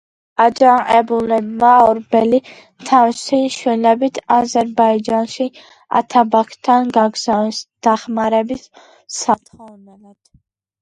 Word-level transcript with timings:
აჯანყებულებმა 0.43 1.73
ორბელი 1.89 2.37
თავისი 2.91 3.41
შვილებით 3.55 4.17
აზერბაიჯანში 4.37 5.47
ათაბაგთან 6.01 6.91
გაგზავნეს 6.97 7.63
დახმარების 7.89 8.69
სათხოვნელად. 9.21 10.17